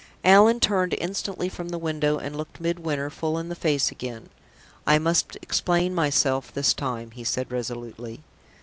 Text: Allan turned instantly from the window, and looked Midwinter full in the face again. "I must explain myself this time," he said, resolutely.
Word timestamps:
Allan 0.23 0.59
turned 0.59 0.95
instantly 0.97 1.47
from 1.47 1.69
the 1.69 1.77
window, 1.77 2.17
and 2.17 2.35
looked 2.35 2.59
Midwinter 2.59 3.11
full 3.11 3.37
in 3.37 3.49
the 3.49 3.55
face 3.55 3.91
again. 3.91 4.29
"I 4.87 4.97
must 4.97 5.35
explain 5.43 5.93
myself 5.93 6.51
this 6.51 6.73
time," 6.73 7.11
he 7.11 7.23
said, 7.23 7.51
resolutely. 7.51 8.23